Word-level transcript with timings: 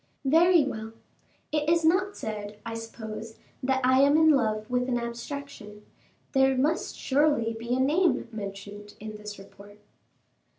"Very 0.25 0.63
well; 0.63 0.93
it 1.51 1.69
is 1.69 1.85
not 1.85 2.17
said, 2.17 2.57
I 2.65 2.73
suppose, 2.73 3.37
that 3.61 3.81
I 3.85 4.01
am 4.01 4.17
in 4.17 4.31
love 4.31 4.67
with 4.67 4.89
an 4.89 4.97
abstraction. 4.97 5.85
There 6.31 6.57
must 6.57 6.97
surely 6.97 7.53
be 7.53 7.75
a 7.75 7.79
name 7.79 8.27
mentioned 8.31 8.95
in 8.99 9.17
this 9.17 9.37
report." 9.37 9.77